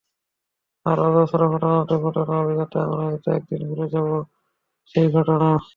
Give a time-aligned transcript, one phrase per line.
[0.85, 4.07] আরও অজস্র ঘটনা-দুর্ঘটনার অভিঘাতে আমরা হয়তো একদিন ভুলে যাব
[4.95, 5.49] সেই ঘটনা।